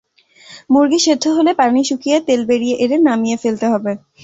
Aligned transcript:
মুরগি 0.69 0.99
সেদ্ধ 1.05 1.25
হলে 1.37 1.51
পানি 1.59 1.79
শুকিয়ে 1.89 2.17
তেল 2.27 2.41
বেরিয়ে 2.49 2.75
এলে 2.83 2.97
নামিয়ে 3.07 3.37
ফেলতে 3.43 3.65
হবে। 3.73 3.91